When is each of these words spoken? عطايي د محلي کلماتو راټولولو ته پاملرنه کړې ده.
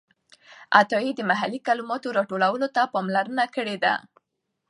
عطايي 0.79 1.11
د 1.15 1.21
محلي 1.29 1.59
کلماتو 1.67 2.15
راټولولو 2.17 2.67
ته 2.75 2.81
پاملرنه 2.93 3.45
کړې 3.55 3.75
ده. 3.83 3.93